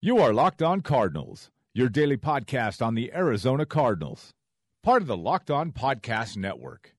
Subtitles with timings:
[0.00, 4.32] You are Locked On Cardinals, your daily podcast on the Arizona Cardinals.
[4.80, 6.94] Part of the Locked On Podcast Network.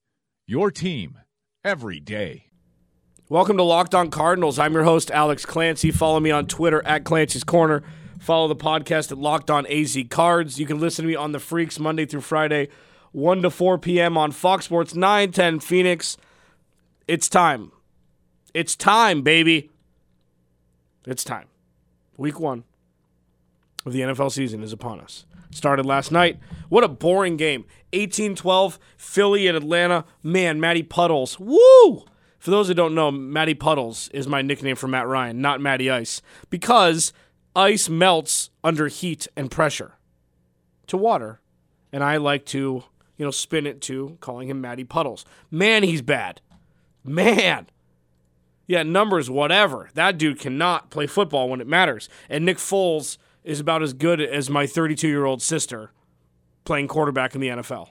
[0.46, 1.18] Your team
[1.64, 2.48] every day.
[3.30, 4.60] Welcome to Locked On Cardinals.
[4.60, 5.92] I'm your host, Alex Clancy.
[5.92, 7.84] Follow me on Twitter at Clancy's Corner.
[8.20, 10.60] Follow the podcast at Locked On AZ Cards.
[10.60, 12.68] You can listen to me on The Freaks Monday through Friday,
[13.14, 14.18] 1 to 4 p.m.
[14.18, 16.18] on Fox Sports 910 Phoenix.
[17.08, 17.72] It's time.
[18.54, 19.70] It's time, baby.
[21.06, 21.48] It's time.
[22.18, 22.66] Week one
[23.90, 25.26] of the NFL season is upon us.
[25.52, 26.40] Started last night.
[26.70, 27.66] What a boring game.
[27.92, 30.06] 18 12, Philly and Atlanta.
[30.24, 31.40] Man, Matty Puddles.
[31.40, 32.06] Woo!
[32.38, 35.90] For those who don't know, Matty Puddles is my nickname for Matt Ryan, not Matty
[35.90, 37.12] Ice, because
[37.56, 39.96] ice melts under heat and pressure
[40.88, 41.42] to water.
[41.92, 42.84] And I like to,
[43.18, 45.26] you know, spin it to calling him Matty Puddles.
[45.52, 46.42] Man, he's bad.
[47.04, 47.68] Man.
[48.68, 49.90] Yeah, numbers, whatever.
[49.96, 52.08] That dude cannot play football when it matters.
[52.30, 53.18] And Nick Foles
[53.50, 55.92] is about as good as my 32 year old sister
[56.66, 57.90] playing quarterback in the NFL.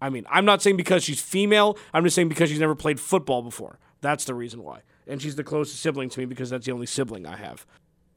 [0.00, 2.98] I mean, I'm not saying because she's female, I'm just saying because she's never played
[2.98, 3.78] football before.
[4.00, 4.80] That's the reason why.
[5.06, 7.66] And she's the closest sibling to me because that's the only sibling I have.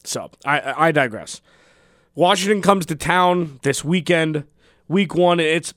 [0.06, 1.42] So, I, I digress.
[2.16, 4.46] Washington comes to town this weekend,
[4.88, 5.42] week one.
[5.42, 5.74] It's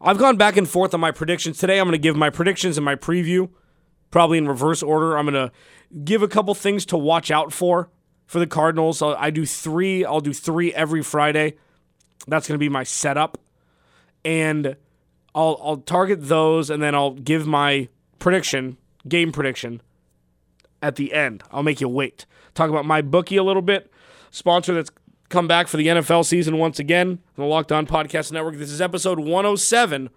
[0.00, 1.58] I've gone back and forth on my predictions.
[1.58, 3.50] Today I'm going to give my predictions and my preview,
[4.10, 5.16] probably in reverse order.
[5.16, 5.52] I'm going to
[6.04, 7.90] give a couple things to watch out for
[8.26, 9.02] for the Cardinals.
[9.02, 10.04] I do three.
[10.04, 11.54] I'll do three every Friday.
[12.26, 13.38] That's going to be my setup,
[14.24, 14.76] and
[15.34, 19.82] I'll I'll target those, and then I'll give my prediction, game prediction,
[20.82, 21.42] at the end.
[21.50, 22.26] I'll make you wait.
[22.54, 23.90] Talk about my bookie a little bit.
[24.30, 24.90] Sponsor that's
[25.28, 27.18] come back for the NFL season once again.
[27.36, 28.56] The Locked On Podcast Network.
[28.56, 30.08] This is episode 107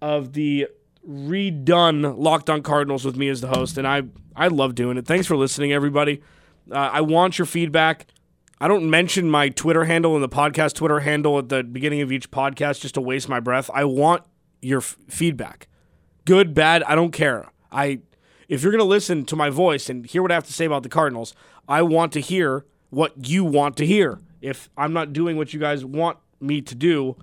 [0.00, 0.68] of the
[1.08, 4.02] redone Locked On Cardinals with me as the host, and I
[4.36, 5.06] I love doing it.
[5.06, 6.22] Thanks for listening, everybody.
[6.70, 8.06] Uh, I want your feedback.
[8.60, 12.12] I don't mention my Twitter handle and the podcast Twitter handle at the beginning of
[12.12, 13.70] each podcast just to waste my breath.
[13.72, 14.22] I want
[14.60, 15.68] your f- feedback.
[16.26, 17.48] Good, bad, I don't care.
[17.72, 18.00] I
[18.48, 20.64] if you're going to listen to my voice and hear what I have to say
[20.64, 21.34] about the Cardinals,
[21.68, 24.18] I want to hear what you want to hear.
[24.42, 27.16] If I'm not doing what you guys want me to do,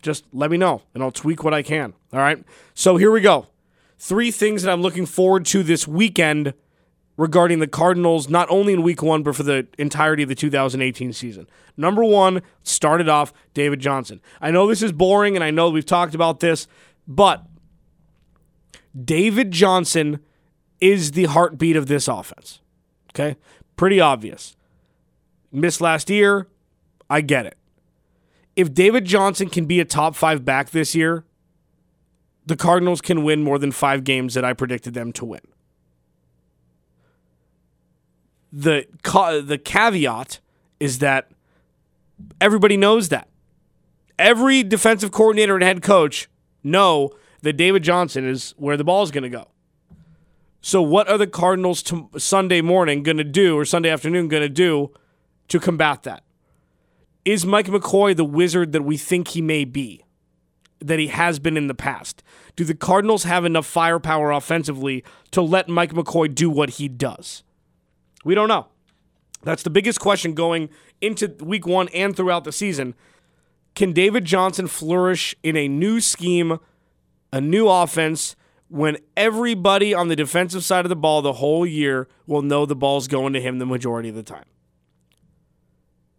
[0.00, 1.92] just let me know and I'll tweak what I can.
[2.14, 2.42] All right?
[2.74, 3.46] So here we go.
[3.98, 6.54] Three things that I'm looking forward to this weekend
[7.18, 11.12] regarding the Cardinals, not only in week one, but for the entirety of the 2018
[11.12, 11.46] season.
[11.76, 14.22] Number one, started off David Johnson.
[14.40, 16.68] I know this is boring and I know we've talked about this,
[17.06, 17.44] but
[19.04, 20.20] David Johnson
[20.80, 22.60] is the heartbeat of this offense.
[23.10, 23.36] Okay?
[23.76, 24.56] Pretty obvious.
[25.50, 26.46] Missed last year.
[27.10, 27.56] I get it.
[28.54, 31.24] If David Johnson can be a top five back this year,
[32.46, 35.40] the Cardinals can win more than five games that I predicted them to win
[38.52, 40.40] the ca- the caveat
[40.80, 41.30] is that
[42.40, 43.28] everybody knows that
[44.18, 46.28] every defensive coordinator and head coach
[46.62, 47.10] know
[47.42, 49.48] that David Johnson is where the ball is going to go.
[50.60, 51.84] So what are the Cardinals
[52.16, 54.90] Sunday morning going to do or Sunday afternoon going to do
[55.48, 56.24] to combat that?
[57.24, 60.04] Is Mike McCoy the wizard that we think he may be?
[60.80, 62.22] That he has been in the past?
[62.56, 67.44] Do the Cardinals have enough firepower offensively to let Mike McCoy do what he does?
[68.24, 68.66] We don't know.
[69.42, 70.68] That's the biggest question going
[71.00, 72.94] into week one and throughout the season.
[73.74, 76.58] Can David Johnson flourish in a new scheme,
[77.32, 78.34] a new offense,
[78.68, 82.76] when everybody on the defensive side of the ball the whole year will know the
[82.76, 84.44] ball's going to him the majority of the time?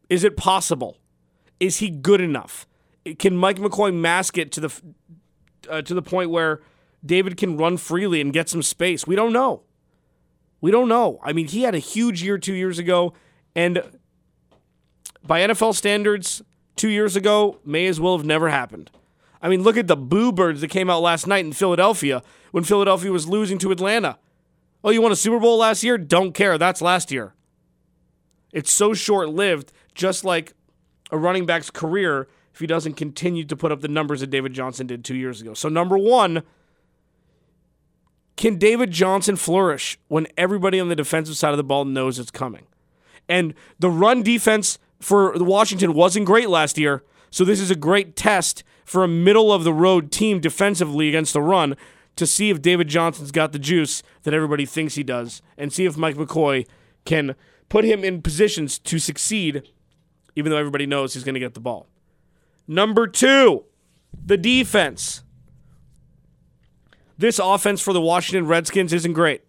[0.10, 0.98] Is it possible?
[1.60, 2.66] Is he good enough?
[3.20, 4.81] Can Mike McCoy mask it to the
[5.70, 6.62] uh, to the point where
[7.06, 9.06] David can run freely and get some space?
[9.06, 9.64] We don't know.
[10.62, 11.20] We don't know.
[11.24, 13.14] I mean, he had a huge year two years ago,
[13.56, 13.81] and
[15.25, 16.42] by NFL standards,
[16.75, 18.92] two years ago may as well have never happened.
[19.42, 22.22] I mean, look at the boo birds that came out last night in Philadelphia
[22.52, 24.18] when Philadelphia was losing to Atlanta.
[24.84, 25.98] Oh, you won a Super Bowl last year?
[25.98, 26.58] Don't care.
[26.58, 27.34] That's last year.
[28.52, 30.54] It's so short lived, just like
[31.12, 34.54] a running back's career if he doesn't continue to put up the numbers that David
[34.54, 35.54] Johnson did two years ago.
[35.54, 36.44] So, number one,
[38.39, 42.31] can David Johnson flourish when everybody on the defensive side of the ball knows it's
[42.31, 42.68] coming?
[43.27, 48.15] And the run defense for Washington wasn't great last year, so this is a great
[48.15, 51.75] test for a middle of the road team defensively against the run
[52.15, 55.83] to see if David Johnson's got the juice that everybody thinks he does and see
[55.83, 56.65] if Mike McCoy
[57.03, 57.35] can
[57.68, 59.63] put him in positions to succeed
[60.38, 61.88] even though everybody knows he's going to get the ball.
[62.69, 63.65] Number 2,
[64.25, 65.24] the defense.
[67.19, 69.44] This offense for the Washington Redskins isn't great.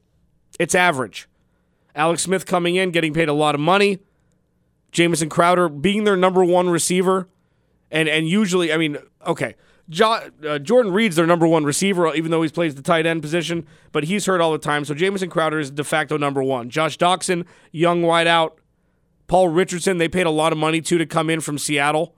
[0.59, 1.29] It's average.
[1.95, 4.01] Alex Smith coming in, getting paid a lot of money.
[4.91, 7.29] Jamison Crowder being their number one receiver,
[7.93, 9.55] and and usually, I mean, okay,
[9.89, 13.23] jo- uh, Jordan Reed's their number one receiver, even though he plays the tight end
[13.23, 14.85] position, but he's hurt all the time.
[14.85, 16.71] So Jamison Crowder is de facto number one.
[16.71, 18.55] Josh Doctson, young wideout.
[19.29, 22.17] Paul Richardson, they paid a lot of money to to come in from Seattle,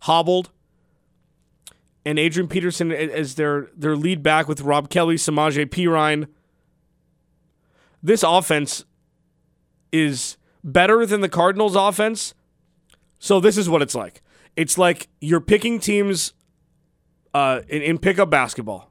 [0.00, 0.50] hobbled.
[2.04, 6.28] And Adrian Peterson as their their lead back with Rob Kelley, Samaje Perine.
[8.02, 8.84] This offense
[9.92, 12.34] is better than the Cardinals' offense.
[13.18, 14.22] So this is what it's like.
[14.56, 16.32] It's like you're picking teams
[17.34, 18.90] uh, in, in pickup basketball.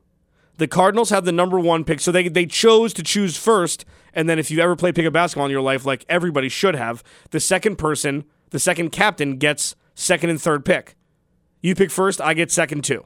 [0.58, 3.86] The Cardinals have the number one pick, so they they chose to choose first.
[4.14, 7.04] And then if you ever play pickup basketball in your life, like everybody should have,
[7.30, 10.97] the second person, the second captain, gets second and third pick.
[11.68, 13.06] You pick first, I get second too.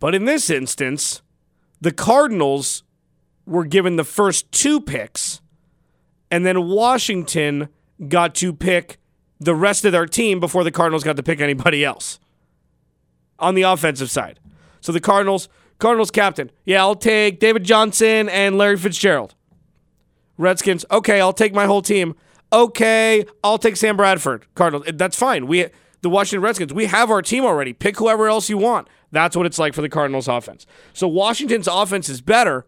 [0.00, 1.20] But in this instance,
[1.78, 2.84] the Cardinals
[3.44, 5.42] were given the first two picks,
[6.30, 7.68] and then Washington
[8.08, 8.96] got to pick
[9.38, 12.18] the rest of their team before the Cardinals got to pick anybody else
[13.38, 14.40] on the offensive side.
[14.80, 19.34] So the Cardinals, Cardinals captain, yeah, I'll take David Johnson and Larry Fitzgerald.
[20.38, 22.14] Redskins, okay, I'll take my whole team.
[22.50, 24.46] Okay, I'll take Sam Bradford.
[24.54, 25.46] Cardinals, that's fine.
[25.46, 25.66] We
[26.02, 27.72] the Washington Redskins, we have our team already.
[27.72, 28.88] Pick whoever else you want.
[29.12, 30.66] That's what it's like for the Cardinals offense.
[30.92, 32.66] So Washington's offense is better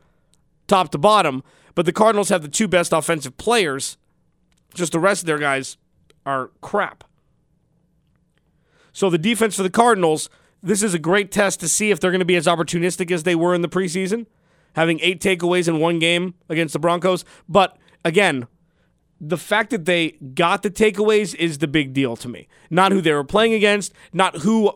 [0.67, 1.43] top to bottom,
[1.75, 3.97] but the Cardinals have the two best offensive players.
[4.75, 5.77] Just the rest of their guys
[6.27, 7.05] are crap.
[8.93, 10.29] So the defense for the Cardinals,
[10.63, 13.23] this is a great test to see if they're going to be as opportunistic as
[13.23, 14.27] they were in the preseason,
[14.75, 17.25] having eight takeaways in one game against the Broncos.
[17.49, 18.47] But again,
[19.20, 22.49] the fact that they got the takeaways is the big deal to me.
[22.70, 24.73] Not who they were playing against, not who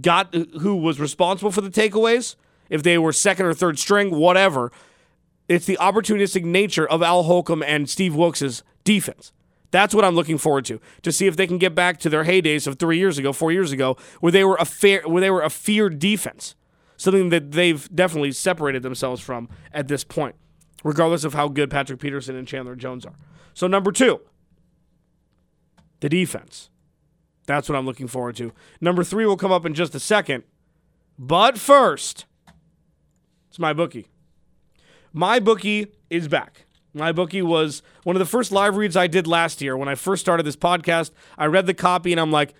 [0.00, 2.36] got who was responsible for the takeaways,
[2.70, 4.72] if they were second or third string, whatever.
[5.48, 9.32] It's the opportunistic nature of Al Holcomb and Steve Wilks' defense.
[9.70, 12.24] That's what I'm looking forward to to see if they can get back to their
[12.24, 15.30] heydays of three years ago, four years ago, where they were a fair, where they
[15.30, 16.54] were a feared defense,
[16.96, 20.36] something that they've definitely separated themselves from at this point,
[20.84, 23.14] regardless of how good Patrick Peterson and Chandler Jones are.
[23.58, 24.20] So number two,
[25.98, 26.70] the defense.
[27.46, 28.52] That's what I'm looking forward to.
[28.80, 30.44] Number three will come up in just a second,
[31.18, 32.24] but first,
[33.48, 34.06] it's my bookie.
[35.12, 36.66] My bookie is back.
[36.94, 39.96] My bookie was one of the first live reads I did last year when I
[39.96, 41.10] first started this podcast.
[41.36, 42.54] I read the copy and I'm like,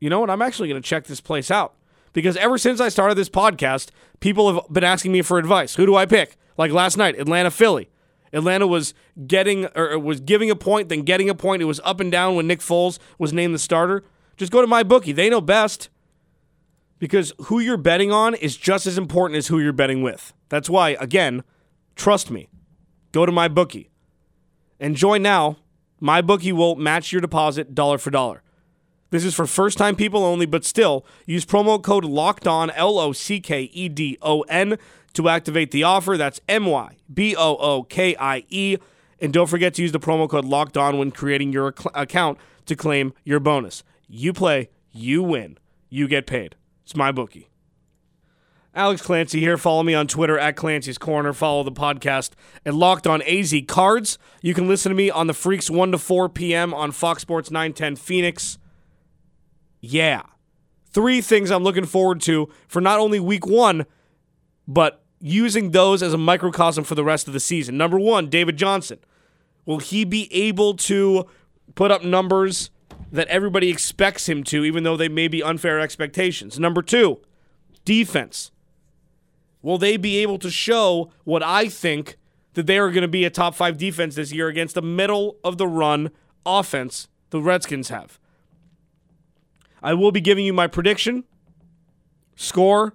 [0.00, 0.28] you know what?
[0.28, 1.76] I'm actually going to check this place out
[2.14, 5.76] because ever since I started this podcast, people have been asking me for advice.
[5.76, 6.36] Who do I pick?
[6.58, 7.91] Like last night, Atlanta, Philly.
[8.32, 8.94] Atlanta was
[9.26, 11.62] getting or uh, was giving a point, then getting a point.
[11.62, 14.04] It was up and down when Nick Foles was named the starter.
[14.36, 15.12] Just go to my bookie.
[15.12, 15.88] They know best.
[16.98, 20.32] Because who you're betting on is just as important as who you're betting with.
[20.48, 21.42] That's why, again,
[21.96, 22.48] trust me.
[23.10, 23.90] Go to my bookie
[24.78, 25.56] and join now.
[26.00, 28.42] My bookie will match your deposit dollar for dollar.
[29.10, 32.98] This is for first time people only, but still use promo code locked on L
[32.98, 34.78] O C K E D O N
[35.14, 36.16] to activate the offer.
[36.16, 38.76] That's M Y B O O K I E.
[39.20, 42.74] And don't forget to use the promo code locked on when creating your account to
[42.74, 43.84] claim your bonus.
[44.08, 46.56] You play, you win, you get paid.
[46.84, 47.48] It's my bookie.
[48.74, 49.58] Alex Clancy here.
[49.58, 51.34] Follow me on Twitter at Clancy's Corner.
[51.34, 52.30] Follow the podcast
[52.64, 54.18] at Locked On AZ Cards.
[54.40, 56.72] You can listen to me on the Freaks 1 to 4 p.m.
[56.72, 58.58] on Fox Sports 910 Phoenix.
[59.80, 60.22] Yeah.
[60.90, 63.84] Three things I'm looking forward to for not only week one,
[64.66, 67.76] but using those as a microcosm for the rest of the season.
[67.76, 68.98] Number one, David Johnson.
[69.64, 71.26] Will he be able to
[71.76, 72.70] put up numbers
[73.12, 76.58] that everybody expects him to, even though they may be unfair expectations?
[76.58, 77.20] Number two,
[77.84, 78.50] defense.
[79.62, 82.16] Will they be able to show what I think
[82.54, 85.36] that they are going to be a top five defense this year against the middle
[85.44, 86.10] of the run
[86.44, 88.18] offense the Redskins have?
[89.80, 91.22] I will be giving you my prediction,
[92.34, 92.94] score,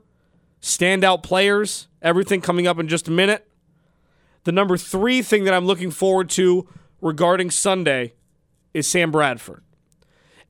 [0.62, 3.48] standout players, everything coming up in just a minute.
[4.44, 6.68] The number three thing that I'm looking forward to
[7.02, 8.14] regarding Sunday
[8.74, 9.64] is Sam Bradford.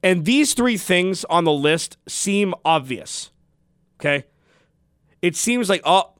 [0.03, 3.31] And these three things on the list seem obvious.
[3.99, 4.25] Okay
[5.21, 6.13] it seems like oh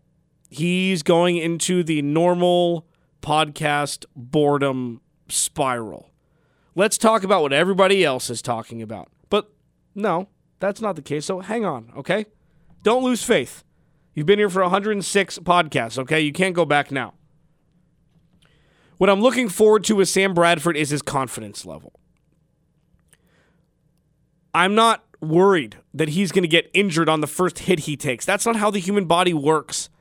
[0.50, 2.88] he's going into the normal
[3.22, 6.12] podcast boredom spiral.
[6.76, 9.10] Let's talk about what everybody else is talking about.
[9.30, 9.52] But
[9.96, 10.30] no,
[10.60, 11.26] that's not the case.
[11.26, 12.26] So hang on, okay?
[12.84, 13.64] Don't lose faith.
[14.18, 16.20] You've been here for 106 podcasts, okay?
[16.20, 17.14] You can't go back now.
[18.98, 21.94] What I'm looking forward to with Sam Bradford is his confidence level.
[24.56, 28.26] I'm not worried that he's going to get injured on the first hit he takes.
[28.26, 29.92] That's not how the human body works.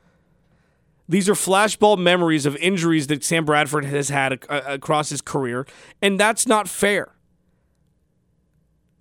[1.06, 5.66] These are flashbulb memories of injuries that Sam Bradford has had across his career,
[6.00, 7.15] and that's not fair.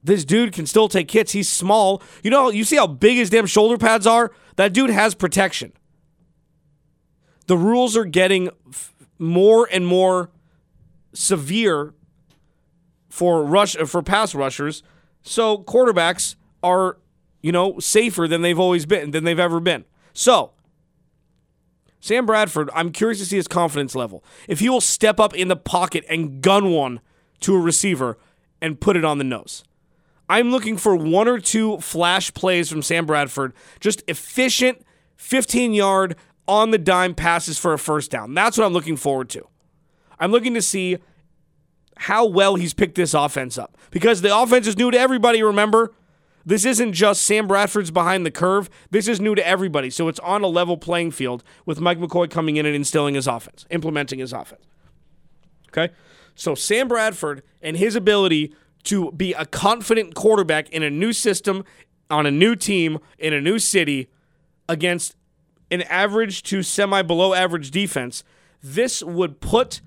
[0.05, 1.31] This dude can still take hits.
[1.31, 2.01] He's small.
[2.23, 4.31] You know, you see how big his damn shoulder pads are?
[4.55, 5.73] That dude has protection.
[7.47, 10.29] The rules are getting f- more and more
[11.13, 11.93] severe
[13.09, 14.83] for rush uh, for pass rushers.
[15.23, 16.97] So quarterbacks are,
[17.41, 19.85] you know, safer than they've always been, than they've ever been.
[20.13, 20.51] So
[21.99, 24.23] Sam Bradford, I'm curious to see his confidence level.
[24.47, 26.99] If he will step up in the pocket and gun one
[27.39, 28.19] to a receiver
[28.61, 29.63] and put it on the nose.
[30.29, 34.83] I'm looking for one or two flash plays from Sam Bradford, just efficient
[35.17, 36.15] 15 yard
[36.47, 38.33] on the dime passes for a first down.
[38.33, 39.47] That's what I'm looking forward to.
[40.19, 40.97] I'm looking to see
[41.97, 45.93] how well he's picked this offense up because the offense is new to everybody, remember?
[46.45, 48.69] This isn't just Sam Bradford's behind the curve.
[48.91, 49.89] This is new to everybody.
[49.89, 53.25] So it's on a level playing field with Mike McCoy coming in and instilling his
[53.25, 54.63] offense, implementing his offense.
[55.69, 55.91] Okay?
[56.35, 58.53] So Sam Bradford and his ability
[58.85, 61.63] to be a confident quarterback in a new system,
[62.09, 64.09] on a new team, in a new city,
[64.67, 65.15] against
[65.71, 68.23] an average to semi below average defense,
[68.61, 69.81] this would put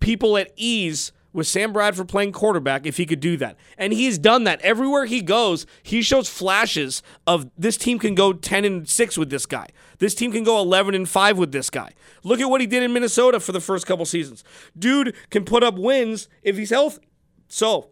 [0.00, 3.56] people at ease with Sam Bradford playing quarterback if he could do that.
[3.78, 4.60] And he's done that.
[4.62, 9.30] Everywhere he goes, he shows flashes of this team can go 10 and 6 with
[9.30, 9.68] this guy.
[9.98, 11.92] This team can go 11 and 5 with this guy.
[12.24, 14.42] Look at what he did in Minnesota for the first couple seasons.
[14.76, 17.09] Dude can put up wins if he's healthy.
[17.52, 17.90] So,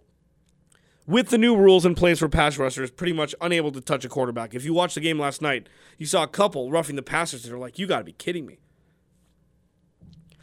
[1.04, 4.08] with the new rules in place for pass rushers, pretty much unable to touch a
[4.08, 4.54] quarterback.
[4.54, 7.52] If you watched the game last night, you saw a couple roughing the passers that
[7.52, 8.60] are like, you got to be kidding me.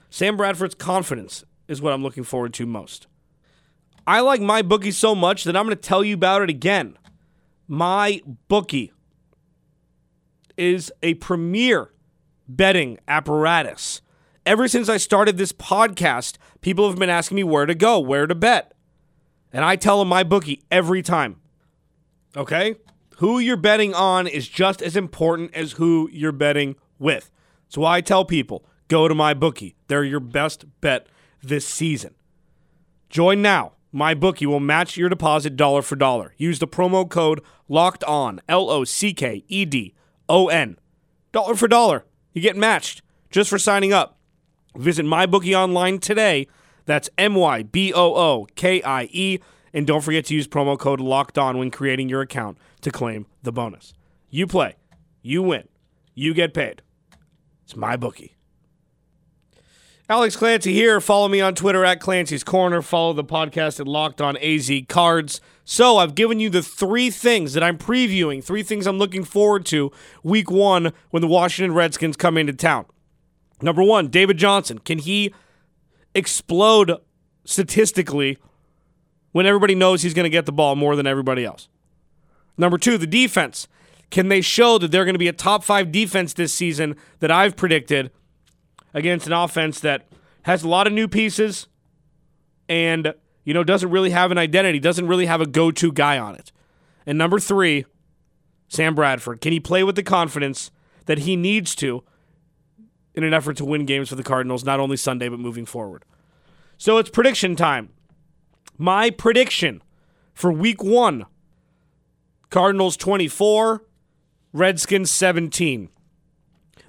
[0.09, 3.07] Sam Bradford's confidence is what I'm looking forward to most.
[4.05, 6.97] I like my bookie so much that I'm going to tell you about it again.
[7.69, 8.91] My bookie
[10.57, 11.93] is a premier
[12.49, 14.01] betting apparatus.
[14.45, 18.27] Ever since I started this podcast, people have been asking me where to go, where
[18.27, 18.74] to bet.
[19.55, 21.37] And I tell them my bookie every time.
[22.35, 22.75] Okay?
[23.19, 27.31] Who you're betting on is just as important as who you're betting with.
[27.69, 29.77] So I tell people, go to my bookie.
[29.87, 31.07] They're your best bet
[31.41, 32.15] this season.
[33.09, 33.71] Join now.
[33.93, 36.33] My bookie will match your deposit dollar for dollar.
[36.35, 39.93] Use the promo code locked on, L O C K E D
[40.27, 40.77] O N.
[41.31, 42.03] Dollar for dollar.
[42.33, 44.19] You get matched just for signing up.
[44.75, 46.47] Visit my bookie online today.
[46.85, 49.39] That's M Y B O O K I E.
[49.73, 53.25] And don't forget to use promo code locked on when creating your account to claim
[53.43, 53.93] the bonus.
[54.29, 54.75] You play,
[55.21, 55.67] you win,
[56.13, 56.81] you get paid.
[57.63, 58.35] It's my bookie.
[60.07, 61.01] Alex Clancy here.
[61.01, 62.83] Follow me on Twitter at Clancy's Corner.
[62.83, 65.41] Follow the podcast at Locked On AZ Cards.
[65.63, 69.65] So I've given you the three things that I'm previewing, three things I'm looking forward
[69.67, 72.85] to week one when the Washington Redskins come into town.
[73.63, 74.77] Number one, David Johnson.
[74.77, 75.33] Can he
[76.15, 76.93] explode
[77.43, 78.39] statistically
[79.31, 81.67] when everybody knows he's going to get the ball more than everybody else?
[82.57, 83.67] Number two, the defense.
[84.09, 87.29] Can they show that they're going to be a top five defense this season that
[87.29, 88.11] I've predicted?
[88.95, 90.07] against an offense that
[90.43, 91.67] has a lot of new pieces
[92.67, 96.17] and, you know, doesn't really have an identity, doesn't really have a go to guy
[96.17, 96.51] on it.
[97.05, 97.85] And number three,
[98.69, 99.41] Sam Bradford.
[99.41, 100.71] Can he play with the confidence
[101.05, 102.03] that he needs to
[103.15, 106.03] in an effort to win games for the Cardinals, not only Sunday, but moving forward?
[106.77, 107.89] So it's prediction time.
[108.77, 109.81] My prediction
[110.33, 111.25] for week one
[112.49, 113.83] Cardinals 24,
[114.53, 115.89] Redskins 17.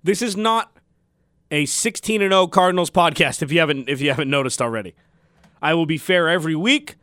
[0.02, 0.76] This is not
[1.50, 4.95] a 16 and 0 Cardinals podcast if you haven't if you haven't noticed already.
[5.62, 6.97] I will be fair every week,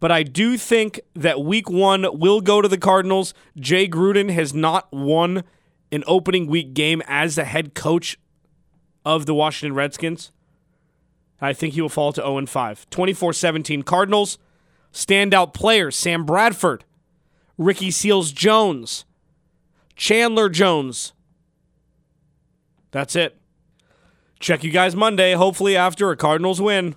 [0.00, 3.34] but I do think that week 1 will go to the Cardinals.
[3.58, 5.44] Jay Gruden has not won
[5.92, 8.18] an opening week game as the head coach
[9.04, 10.30] of the Washington Redskins.
[11.40, 12.88] I think he will fall to 0 and 5.
[12.90, 14.38] 24-17 Cardinals.
[14.92, 16.84] Standout players: Sam Bradford,
[17.58, 19.04] Ricky Seals Jones,
[19.96, 21.12] Chandler Jones.
[22.92, 23.36] That's it.
[24.38, 26.94] Check you guys Monday, hopefully after a Cardinals win.